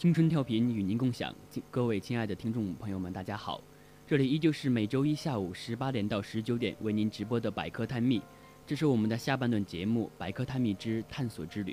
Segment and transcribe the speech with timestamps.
[0.00, 1.30] 青春调频与您共享，
[1.70, 3.62] 各位亲爱的听众朋友们，大家好，
[4.06, 8.22] 这里依旧是每周一下午十八点到十九点为您直播的百科探秘，
[8.66, 11.72] 这是我们的下半段节目《百科探秘之探索之旅》。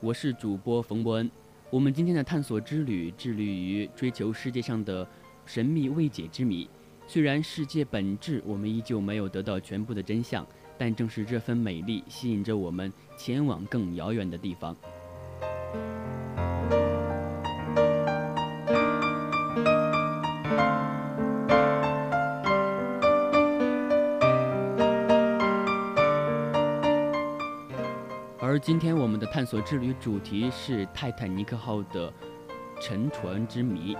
[0.00, 1.30] 我是主播冯伯恩，
[1.68, 5.06] 我们今天的探索之旅致力于追求世界上的
[5.44, 6.66] 神秘未解之谜，
[7.06, 10.46] 虽然世界本质我们依旧没有得到全部的真相。
[10.76, 14.76] 但正是这份美丽吸引着我们前往更遥远的地方。
[28.40, 32.12] 而今天我们的探索之旅主题是泰坦尼克号的
[32.80, 33.96] 沉船之谜。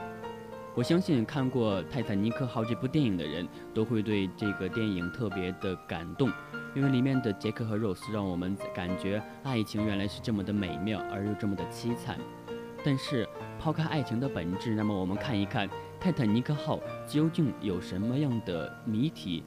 [0.77, 6.29] 我相信看过《泰坦尼克号》这部电影的人都会对这个电影特别的感动。
[6.75, 12.19] 因为里面的杰克和肉丝让我们感觉爱情原来是这么的美妙，而又这么的凄惨。
[12.85, 13.27] 但是
[13.59, 15.69] 抛开爱情的本质，那么我们看一看
[15.99, 19.43] 泰坦尼克号究竟有什么样的谜题。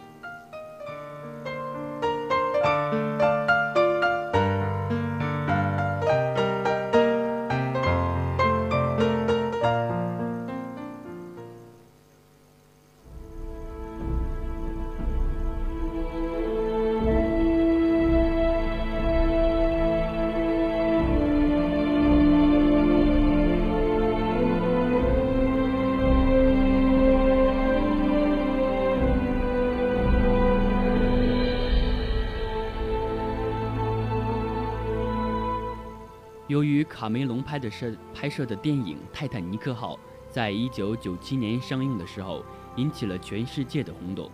[36.57, 39.93] 由于卡梅隆拍的摄拍摄的电影《泰坦尼克号》
[40.31, 42.43] 在一九九七年上映的时候，
[42.77, 44.27] 引起了全世界的轰动，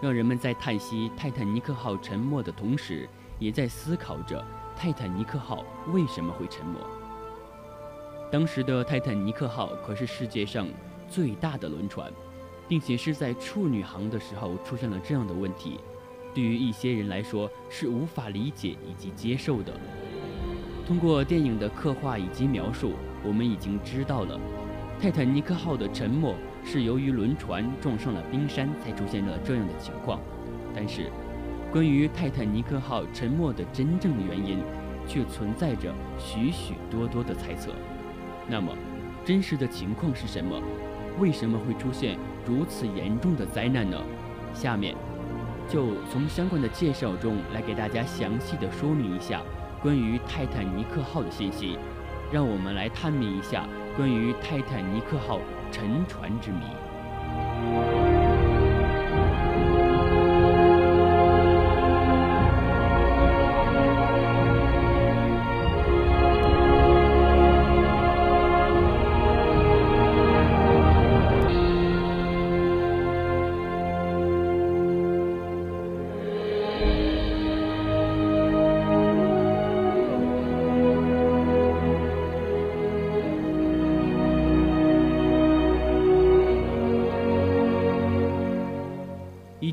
[0.00, 3.08] 让人们在叹息泰坦尼克号沉没的同时，
[3.40, 6.78] 也在思考着泰坦尼克号为什么会沉没。
[8.30, 10.68] 当时的泰坦尼克号可是世界上
[11.10, 12.12] 最大的轮船，
[12.68, 15.80] 并且是在处女航的时候出现了这样的问题，
[16.32, 19.72] 对于一些人来说是无法理解以及接受的。
[20.86, 22.92] 通过电影的刻画以及描述，
[23.24, 24.38] 我们已经知道了，
[25.00, 26.32] 泰坦尼克号的沉没
[26.64, 30.20] 是由于轮船撞上了冰山才出现了这样的情况。
[30.72, 31.10] 但是，
[31.72, 34.60] 关于泰坦尼克号沉没的真正原因，
[35.08, 37.72] 却存在着许许多多的猜测。
[38.46, 38.72] 那么，
[39.24, 40.62] 真实的情况是什么？
[41.18, 42.16] 为什么会出现
[42.46, 44.00] 如此严重的灾难呢？
[44.54, 44.94] 下面，
[45.68, 49.42] 就从相关的介绍中来给大家详细的说明一下。
[49.82, 51.78] 关于泰坦尼克号的信息，
[52.32, 53.66] 让我们来探秘一下
[53.96, 57.95] 关于泰坦尼克号沉船之谜。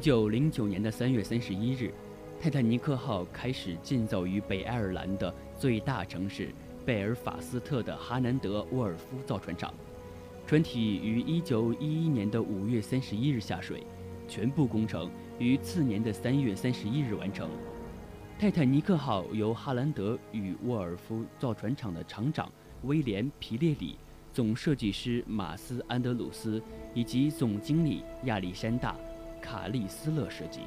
[0.04, 1.90] 九零九年的三月三十一日，
[2.38, 6.50] 泰坦尼克号开始建造于北爱尔兰的最大城市
[6.86, 9.74] 贝尔法斯特的哈南德沃尔夫造船厂。
[10.46, 13.82] 船体于一九一一年的五月三十一日下水，
[14.28, 15.10] 全部工程
[15.40, 17.50] 于次年的三月三十一日完成。
[18.38, 22.52] 泰坦尼克号由哈兰德与沃尔夫造船厂的厂长
[22.82, 23.96] 威廉皮列里、
[24.34, 26.62] 总设计师马斯安德鲁斯
[26.94, 28.94] 以及总经理亚历山大。
[29.44, 30.62] 卡利斯勒设计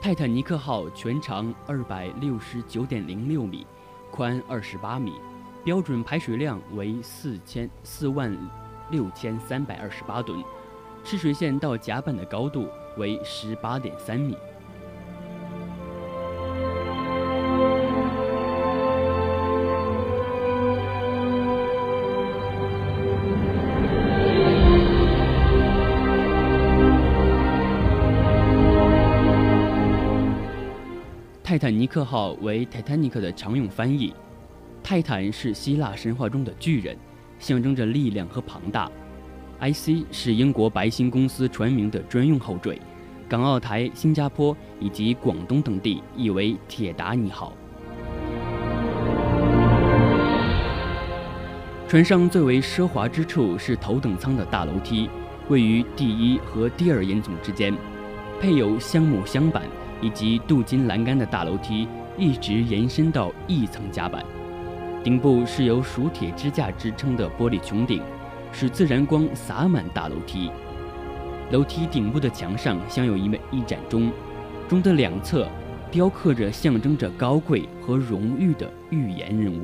[0.00, 3.66] 泰坦尼克号全长二百六十九点零六米
[4.10, 5.14] 宽二十八米
[5.64, 8.32] 标准排水量为四千四万
[8.90, 10.42] 六千三百二十八吨，
[11.04, 14.36] 吃水线到甲板的高度为十八点三米。
[31.42, 34.14] 泰坦尼克号为泰坦尼克的常用翻译。
[34.84, 36.96] 泰坦是希腊神话中的巨人，
[37.40, 38.88] 象征着力量和庞大。
[39.60, 42.80] IC 是英国白星公司船名的专用后缀，
[43.28, 47.52] 港澳台、新加坡以及广东等地译为铁达尼号。
[51.88, 55.10] 船上最为奢华之处是头等舱的大楼梯，
[55.48, 57.74] 位于第一和第二烟囱之间，
[58.40, 59.64] 配有香木镶板。
[60.02, 64.24] 以及镀金栏杆的大楼梯一直延伸到一层甲板，
[65.02, 68.02] 顶部是由熟铁支架支撑的玻璃穹顶，
[68.52, 70.50] 使自然光洒满大楼梯。
[71.50, 74.12] 楼梯顶部的墙上镶有一枚一盏钟，
[74.68, 75.48] 钟的两侧
[75.90, 79.62] 雕刻着象征着高贵和荣誉的预言人物。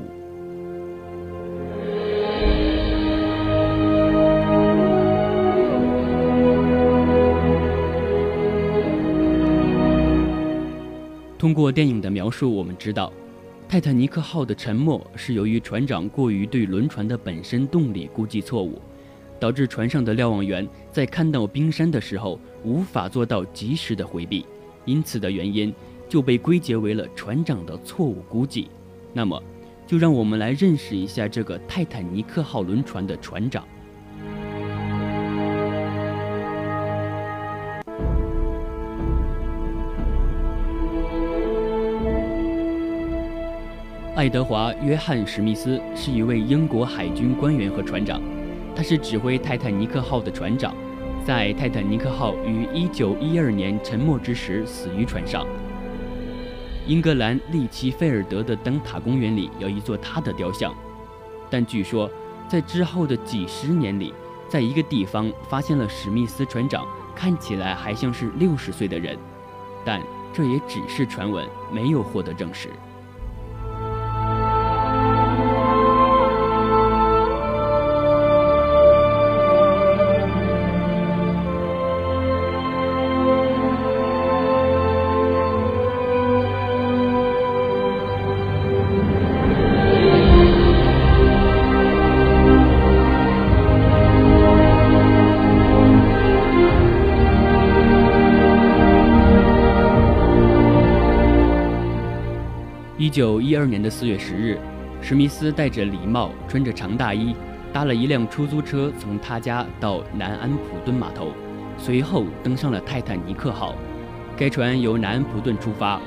[11.37, 13.13] 通过电影的描述，我们知道，
[13.69, 18.81] 泰坦尼克号的沉没是由于船长过于对轮船的本身动力估计错误，
[19.41, 24.45] 导致船上的瞭望员在看到冰山的时候无法做到及时的回避，
[24.85, 25.73] 因此的原因
[26.07, 28.69] 就被归结为了船长的错误估计。
[29.11, 29.43] 那么，
[29.85, 33.67] 就让我们来认识一下这个泰坦尼克号轮船的船长。
[44.27, 48.21] 爱德华·约翰·史密斯是一位英国海军官员和船长，
[48.75, 50.75] 他是指挥泰坦尼克号的船长，
[51.25, 55.47] 在泰坦尼克号于1912年沉没之时死于船上。
[56.85, 60.75] 英格兰利奇菲尔德的灯塔公园里有一座他的雕像，
[61.49, 62.11] 但据说
[62.49, 64.13] 在之后的几十年里，
[64.49, 66.85] 在一个地方发现了史密斯船长
[67.15, 69.17] 看起来还像是六十岁的人，
[69.85, 70.01] 但
[70.33, 72.67] 这也只是传闻，没有获得证实。
[103.57, 104.59] 二年的四月十日，
[105.01, 107.35] 史密斯戴着礼帽，穿着长大衣，
[107.73, 111.31] 搭了一辆出租车，从他家到南安普顿码头，
[111.77, 113.73] 随后登上了泰坦尼克号。
[114.37, 115.99] 该船由南安普顿出发，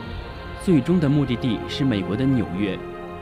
[0.63, 2.79] 最终的目的地是美国的纽约。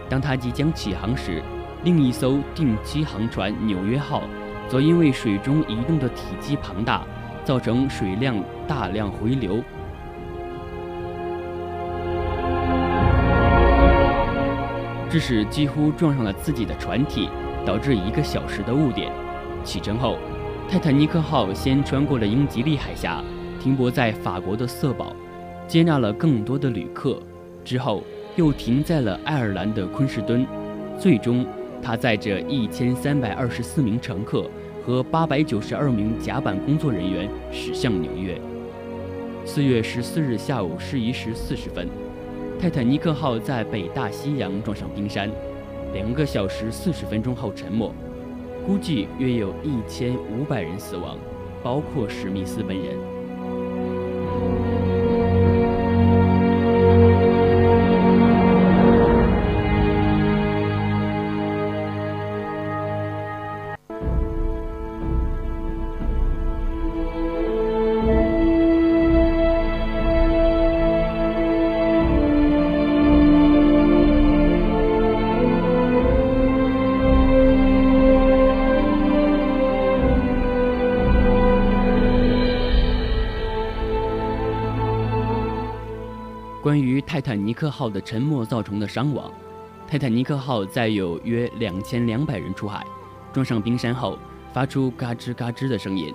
[0.09, 1.43] 当他即将起航时，
[1.85, 4.23] 另一艘定期航船“纽约号”
[4.69, 7.03] 则因为水中移动的体积庞大，
[7.45, 8.37] 造成水量
[8.67, 9.62] 大量回流。
[15.11, 17.29] 致使几乎撞上了自己的船体，
[17.65, 19.11] 导致一个小时的误点。
[19.65, 20.19] 启程后，
[20.69, 23.23] 泰坦尼克号先穿过了英吉利海峡，
[23.61, 25.15] 停泊在法国的瑟堡，
[25.67, 27.21] 接纳了更多的旅客。
[27.65, 28.03] 之后
[28.37, 30.47] 又停在了爱尔兰的昆士敦。
[30.99, 31.47] 最终，
[31.83, 34.49] 他载着一千三百二十四名乘客
[34.85, 38.41] 和八百九十二名甲板工作人员驶向纽约。
[39.45, 41.88] 四月十四日下午十一时四十分。
[42.61, 45.31] 泰坦尼克号在北大西洋撞上冰山，
[45.95, 47.95] 两个小时四十分钟后沉没，
[48.67, 51.17] 估计约有一千五百人死亡，
[51.62, 53.18] 包括史密斯本人。
[87.71, 89.31] 号的沉没造成的伤亡，
[89.87, 92.87] 泰坦尼克号载有约两千两百人出海，
[93.33, 94.19] 撞上冰山后
[94.53, 96.15] 发出嘎吱嘎吱的声音，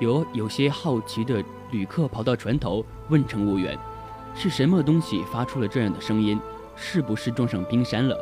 [0.00, 3.78] 有有些好奇的旅客跑到船头问乘务员
[4.34, 6.38] ：“是什么东西发出了这样的声音？
[6.76, 8.16] 是不是撞上冰山了？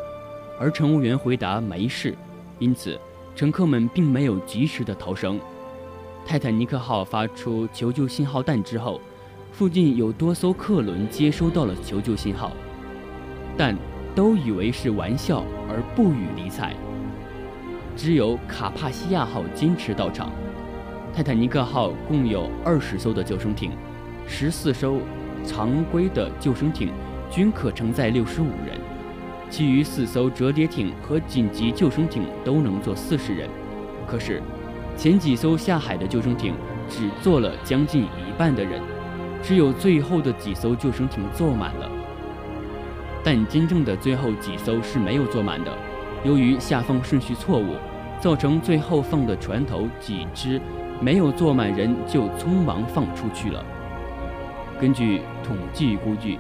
[0.59, 2.17] 而乘务员回答没事，
[2.59, 2.99] 因此
[3.35, 5.39] 乘客们并没有及时的逃生。
[6.25, 8.99] 泰坦尼克号发出求救信号弹之后，
[9.53, 12.51] 附近有多艘客轮接收到了求救信号，
[13.57, 13.77] 但
[14.15, 16.75] 都以为是玩笑而不予理睬。
[17.97, 20.31] 只有卡帕西亚号坚持到场。
[21.15, 23.71] 泰坦尼克号共有二十艘的救生艇，
[24.27, 24.99] 十四艘
[25.45, 26.91] 常规的救生艇
[27.31, 28.79] 均可承载六十五人，
[29.49, 33.49] 其余四艘折叠艇和紧急救生艇都能坐四十人。
[34.07, 34.43] 可是，
[34.95, 36.55] 前几艘下海的救生艇
[36.89, 38.83] 只坐了将近一半的人，
[39.43, 41.91] 只有最后的几艘救生艇坐满了。
[43.27, 45.77] 但真正的最后几艘是没有坐满的，
[46.23, 47.75] 由于下放顺序错误，
[48.21, 50.61] 造成最后放的船头几只。
[51.01, 53.65] 没有坐满人就匆忙放出去了。
[54.81, 56.39] 根据统计估计，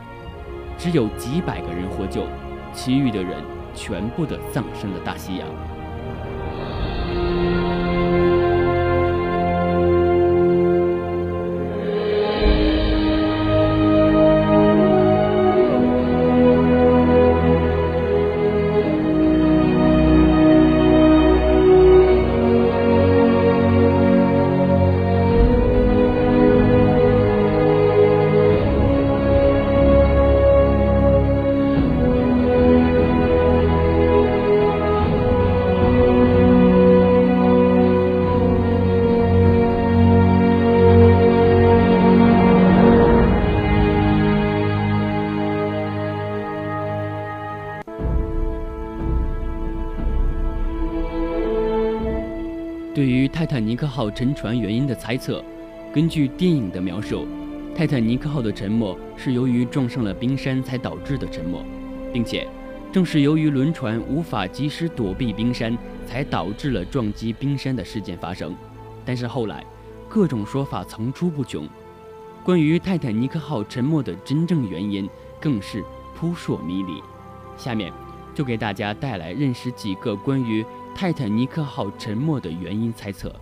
[0.78, 2.22] 只有几百个人获救，
[2.72, 3.42] 其余的人
[3.74, 5.48] 全部的葬身了大西洋。
[53.96, 55.42] 号沉船原因的猜测，
[55.90, 57.26] 根据电影的描述，
[57.74, 61.64] 泰坦尼克号的沉没是由于撞上了冰山才导致的沉没，
[62.12, 62.46] 并且
[62.92, 65.74] 正是由于轮船无法及时躲避冰山，
[66.04, 68.54] 才导致了撞击冰山的事件发生。
[69.02, 69.64] 但是后来，
[70.10, 71.66] 各种说法层出不穷，
[72.44, 75.08] 关于泰坦尼克号沉没的真正原因
[75.40, 75.82] 更是
[76.14, 77.02] 扑朔迷离。
[77.56, 77.90] 下面
[78.34, 80.62] 就给大家带来认识几个关于
[80.94, 83.34] 泰坦尼克号沉没的原因猜测。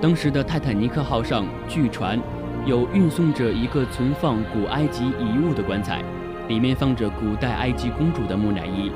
[0.00, 2.18] 当时的泰坦尼克号上，据传
[2.64, 6.02] 有运送着一个存放古埃及遗物的棺材，
[6.48, 8.90] 里面放着古代埃及公主的木乃伊，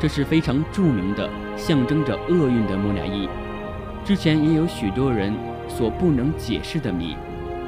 [0.00, 3.28] 这是非常著名的，象征着厄运的木乃伊。
[4.02, 5.34] 之前也有许多人
[5.68, 7.14] 所不能解释的谜，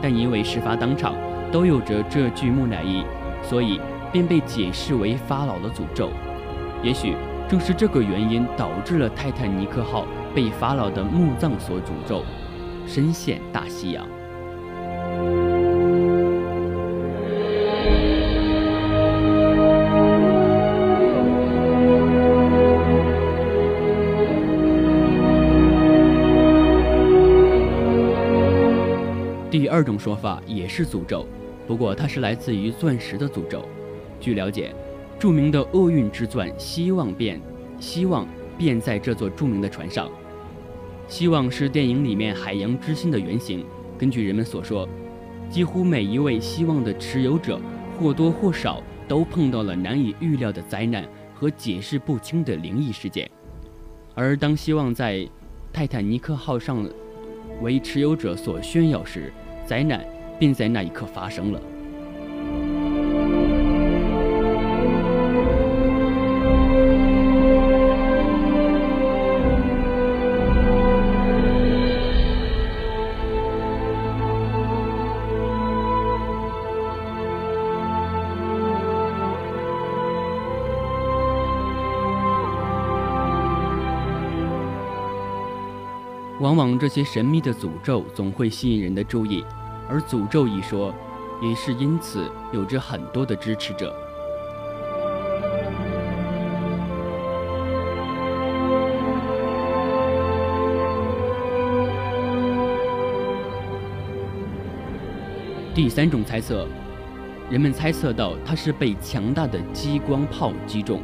[0.00, 1.14] 但因为事发当场
[1.52, 3.04] 都有着这具木乃伊，
[3.42, 3.78] 所以
[4.10, 6.08] 便被解释为法老的诅咒。
[6.82, 7.14] 也许
[7.46, 10.06] 正是这个原因导致了泰坦尼克号。
[10.32, 12.22] 被法老的墓葬所诅咒，
[12.92, 14.04] 深陷大西洋。
[29.48, 31.24] 第二种说法也是诅咒，
[31.68, 33.64] 不过它是来自于钻石的诅咒。
[34.18, 34.74] 据了解，
[35.16, 37.40] 著名的厄运之钻“希望变”，
[37.78, 38.26] 希望
[38.58, 40.10] 变在这座著名的船上。
[41.10, 43.66] 希望是电影里面海洋之心的原型。
[43.98, 44.88] 根据人们所说，
[45.50, 47.60] 几乎每一位希望的持有者
[47.98, 53.28] 或多或少都碰到了难以预料的灾难和解释不清的灵异事件。
[54.14, 55.28] 而当希望在
[55.72, 56.88] 泰坦尼克号上
[57.60, 59.32] 为持有者所炫耀时，
[59.66, 60.04] 灾难
[60.38, 61.60] 便在那一刻发生了。
[86.40, 89.44] 往往这些神秘的诅咒总会吸引人的注意
[89.86, 90.94] 而诅咒一说
[91.42, 93.94] 也是因此有着很多的支持者。
[105.74, 106.66] 第三种猜测
[107.50, 111.02] 人们猜测到它是被强大的激光炮击中。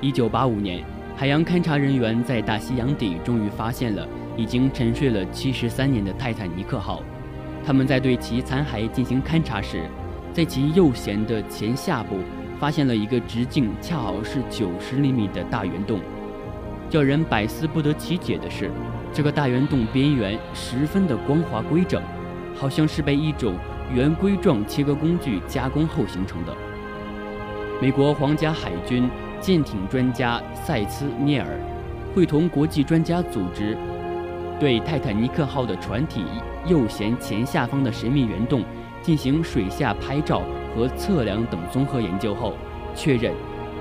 [0.00, 0.84] 一九八五年
[1.16, 7.02] 海洋勘察人员在大西洋底终于发现了已经沉睡了七十三年的泰坦尼克号。
[7.64, 9.84] 他们在对其残骸进行勘察时，
[10.32, 12.16] 在其右舷的前下部
[12.58, 16.00] 发现了一个直径恰好是九十厘米的大圆洞。
[16.90, 18.70] 叫人百思不得其解的是，
[19.12, 22.02] 这个大圆洞边缘十分的光滑规整，
[22.54, 23.54] 好像是被一种
[23.94, 26.54] 圆规状切割工具加工后形成的。
[27.80, 29.08] 美国皇家海军
[29.40, 31.48] 舰艇专家塞斯涅尔
[32.14, 33.76] 会同国际专家组织，
[34.62, 36.22] 对泰坦尼克号的船体
[36.68, 38.62] 右舷前下方的神秘圆洞
[39.02, 40.40] 进行水下拍照
[40.72, 42.54] 和测量等综合研究后，
[42.94, 43.34] 确认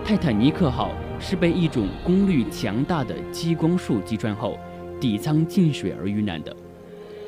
[0.03, 4.57] 泰坦尼克号是被一种功率强大的激光束击穿后，
[4.99, 6.51] 底舱进水而遇难的，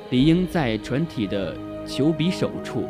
[0.09, 1.55] 理应在船体的
[1.85, 2.85] 球鼻手处。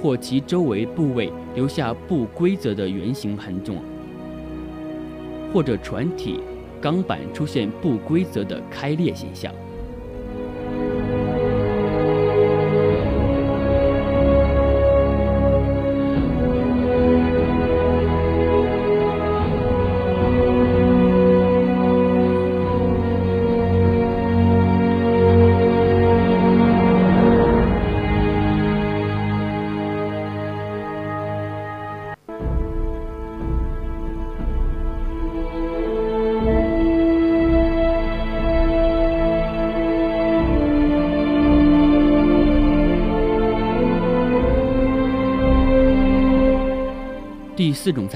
[0.00, 3.72] 或其周围部位留下不规则的圆形痕迹，
[5.52, 6.40] 或者船体
[6.80, 9.52] 钢板出现不规则的开裂现象。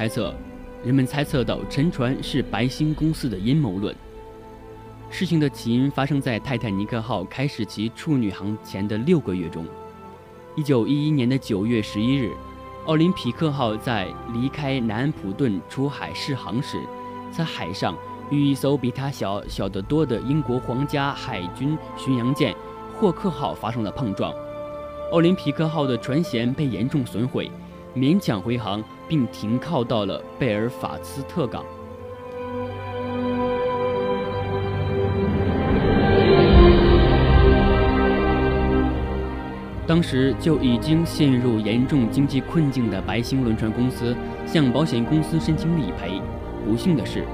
[0.01, 0.35] 猜测，
[0.83, 3.95] 人们猜测到沉船是白星公司的阴谋论。
[5.11, 9.63] 事情的起因发生在泰坦尼克号开始其处女航前的六个月中。
[10.57, 12.31] 一九一一年的九月十一日，
[12.87, 16.81] 奥林匹克号在离开南安普顿出海试航时，
[17.31, 17.95] 在海上
[18.31, 22.57] 与一艘比它小小得多的英国皇家海军巡洋舰
[22.99, 24.33] 霍克号发生了碰撞。
[25.13, 27.51] 奥林匹克号的船舷被严重损毁，
[27.95, 28.83] 勉强回航。
[29.11, 31.65] 并停靠到了贝尔法斯特港。
[39.85, 44.15] 当时就已经陷入严重经济困境的白星轮船公司
[44.47, 46.23] 向保险公司申请理赔。
[46.65, 47.25] 不幸的是，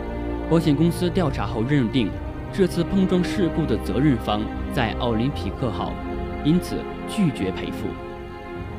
[0.48, 2.10] 保险公司调查后认定
[2.50, 4.40] 这次碰撞事故的责任方
[4.72, 5.92] 在奥林匹克号，
[6.42, 7.86] 因此拒绝赔付。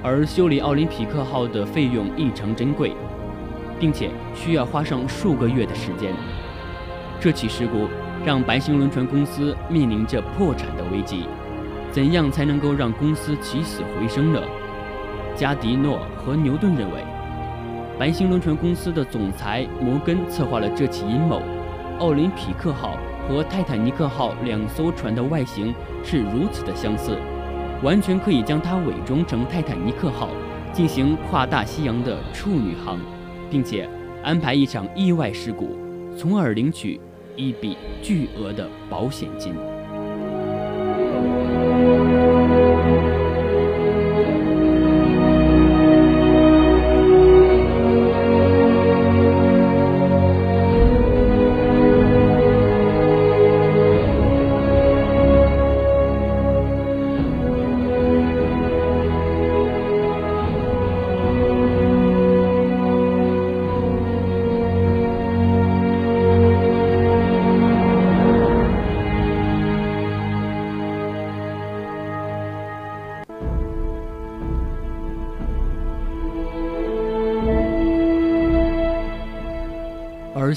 [0.03, 2.93] 而修理奥林匹克号的费用异常珍贵，
[3.79, 6.13] 并且需要花上数个月的时间。
[7.19, 7.87] 这起事故
[8.23, 11.25] 让白星轮船公司面临着破产的危机。
[11.91, 14.41] 怎样才能够让公司起死回生呢？
[15.35, 17.03] 加迪诺和牛顿认为，
[17.97, 21.41] 白星轮船公司的总裁摩根策划了这起阴谋。
[21.99, 27.17] 奥林匹克号和泰坦尼克号两艘船的外形是如此的相似。
[27.83, 30.29] 完全可以将它伪装成泰坦尼克号，
[30.73, 32.99] 进行跨大西洋的处女航，
[33.51, 33.87] 并且
[34.23, 35.77] 安排一场意外事故，
[36.17, 36.99] 从而领取
[37.35, 39.53] 一笔巨额的保险金。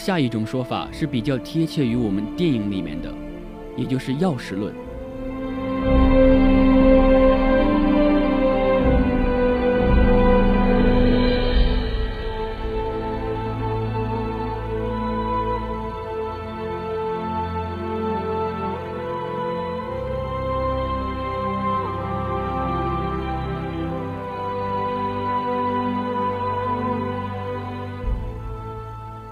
[0.00, 3.12] 下一种说法是比较贴切于我们电影里面的，
[3.76, 4.74] 也就是钥匙论。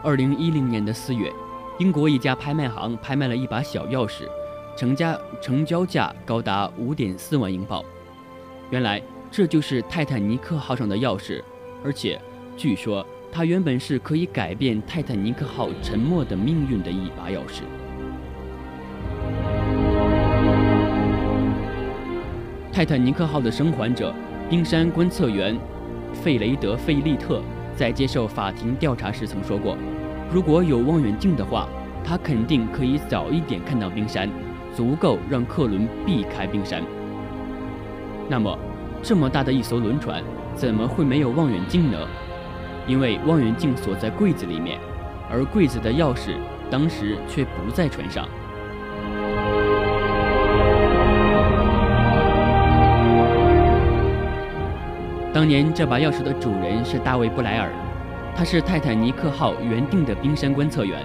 [0.08, 1.30] 二零一零年的四月，
[1.76, 4.22] 英国一家拍卖行拍卖了一把小钥匙，
[4.74, 7.84] 成价成交价高达五点四万英镑。
[8.70, 11.42] 原来这就是泰坦尼克号上的钥匙，
[11.84, 12.18] 而且
[12.56, 17.60] 据说它原本是可以改变泰坦尼克号沉没的命运的一把钥匙。
[22.72, 24.14] 泰坦尼克号的生还者
[24.48, 25.54] 冰山观测员
[26.14, 27.42] 费雷德·费利特
[27.78, 29.78] 在接受法庭调查时曾说过
[30.34, 31.68] ：“如果有望远镜的话，
[32.02, 34.28] 他肯定可以早一点看到冰山，
[34.74, 36.82] 足够让客轮避开冰山。”
[38.28, 38.58] 那么，
[39.00, 40.20] 这么大的一艘轮船，
[40.56, 41.98] 怎么会没有望远镜呢？
[42.84, 44.80] 因为望远镜锁在柜子里面，
[45.30, 46.34] 而柜子的钥匙
[46.68, 48.26] 当时却不在船上。
[55.48, 57.70] 当年这把钥匙的主人是大卫·布莱尔，
[58.36, 61.02] 他是泰坦尼克号原定的冰山观测员，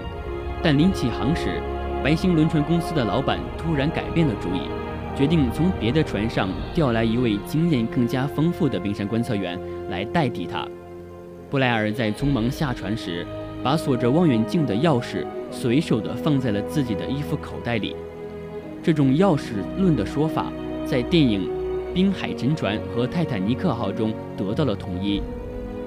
[0.62, 1.62] 但临起航时，
[2.04, 4.68] 白星轮船公司的老板突然改变了主意，
[5.16, 10.68] 决定从别的船上调来一位经验更加丰富的冰山观测员来代替他。
[11.48, 13.26] 布莱尔在匆忙下船时，
[13.62, 17.96] 把锁着望远镜的钥匙随手地放在了自己的衣服口袋里。
[18.82, 20.52] 这种钥匙论的说法，
[20.84, 21.48] 在电影。
[21.94, 25.22] 滨海沉船和泰坦尼克号中得到了统一。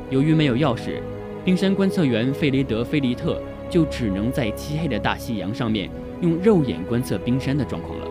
[0.10, 1.02] 由于没有钥匙，
[1.44, 5.90] 冰山观测员费雷德·菲利特就只能在漆黑的大西洋上面
[6.22, 8.08] 用肉眼观测冰山的状况了。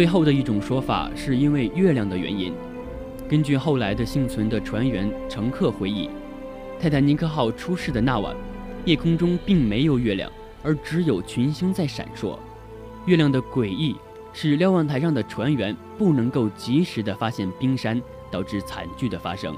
[0.00, 2.54] 最后的一种说法是因为月亮的原因。
[3.28, 6.08] 根据后来的幸存的船员乘客回忆，
[6.80, 8.34] 泰坦尼克号出事的那晚，
[8.86, 10.32] 夜空中并没有月亮，
[10.62, 12.38] 而只有群星在闪烁。
[13.04, 13.94] 月亮的诡异
[14.32, 19.54] 使瞭望台上的船员不能够及时的发现冰山，导致惨剧的发生。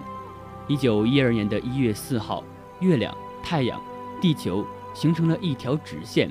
[0.67, 2.43] 一九一二年的一月四号，
[2.81, 3.81] 月亮、太阳、
[4.21, 6.29] 地球形成了一条直线，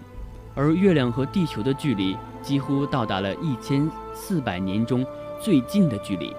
[0.54, 2.17] 而月亮和地球的距离。
[2.42, 5.06] 几乎到达了一千四百年中
[5.40, 6.36] 最近的距离，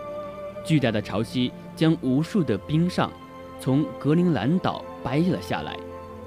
[0.64, 3.10] 巨大的潮汐将无数的冰上
[3.60, 5.76] 从格陵兰岛掰了下来，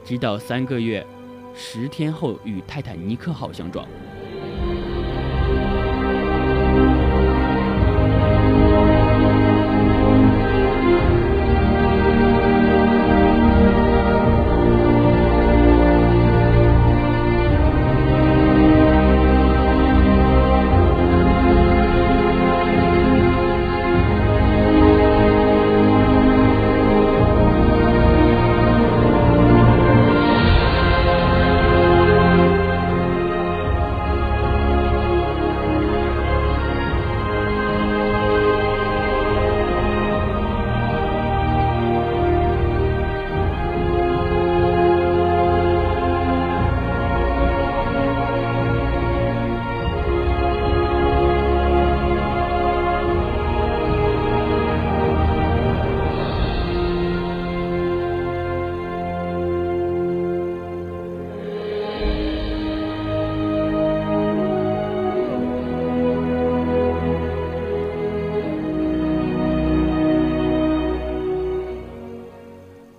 [0.03, 1.05] 直到三个月
[1.53, 3.85] 十天后与泰坦尼克号相撞。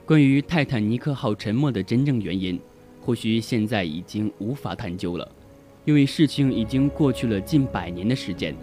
[0.07, 2.61] 关于泰坦尼克号沉没的真正原因，
[3.01, 5.29] 或许现在已经无法探究了，
[5.85, 8.55] 因为事情已经过去了近百年的时间。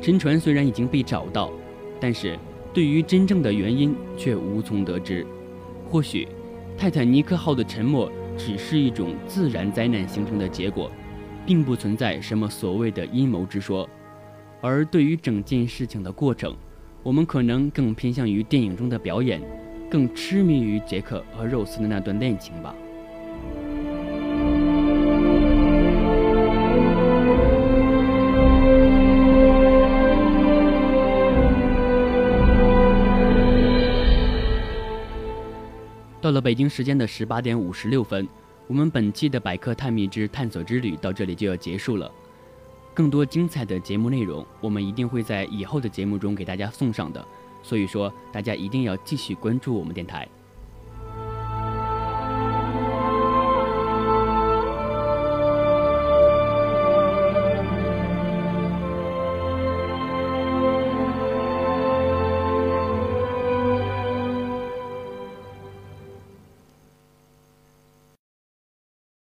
[0.00, 1.52] 沉船虽然已经被找到，
[2.00, 2.38] 但是
[2.72, 5.26] 对于真正的原因却无从得知。
[5.86, 6.26] 或许，
[6.78, 10.90] 泰坦尼克号的沉没只是一种自然灾难形成的结果，
[11.44, 13.86] 并不存在什么所谓的阴谋之说。
[14.62, 16.56] 而对于整件事情的过程，
[17.02, 19.42] 我们可能更偏向于电影中的表演。
[19.90, 22.72] 更痴迷于杰克和肉丝的那段恋情吧。
[36.22, 38.28] 到了北京时间的十八点五十六分，
[38.68, 42.08] 我们本期的百科探秘之探索之旅到这里就要结束了。
[42.94, 47.24] 更多精彩的节目内容，我们一定会在以后的节目中给大家送上的。
[47.62, 50.28] 所以说，大家一定要继续关注我们电台。